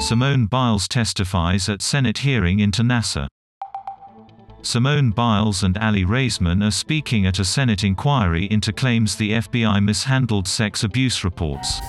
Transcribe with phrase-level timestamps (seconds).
[0.00, 3.26] Simone Biles testifies at Senate hearing into Nassar.
[4.62, 9.82] Simone Biles and Aly Raisman are speaking at a Senate inquiry into claims the FBI
[9.82, 11.80] mishandled sex abuse reports.